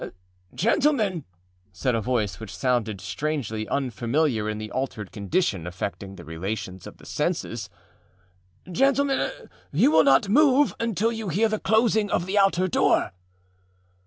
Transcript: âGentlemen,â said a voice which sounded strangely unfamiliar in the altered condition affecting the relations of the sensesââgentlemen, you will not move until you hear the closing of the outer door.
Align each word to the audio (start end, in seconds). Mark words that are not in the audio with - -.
âGentlemen,â 0.55 1.23
said 1.71 1.93
a 1.93 2.01
voice 2.01 2.39
which 2.39 2.57
sounded 2.57 2.99
strangely 2.99 3.67
unfamiliar 3.69 4.49
in 4.49 4.57
the 4.57 4.71
altered 4.71 5.11
condition 5.11 5.67
affecting 5.67 6.15
the 6.15 6.25
relations 6.25 6.87
of 6.87 6.97
the 6.97 7.03
sensesââgentlemen, 7.05 9.29
you 9.71 9.91
will 9.91 10.03
not 10.03 10.27
move 10.27 10.73
until 10.79 11.11
you 11.11 11.29
hear 11.29 11.47
the 11.49 11.59
closing 11.59 12.09
of 12.09 12.25
the 12.25 12.35
outer 12.35 12.67
door. 12.67 13.11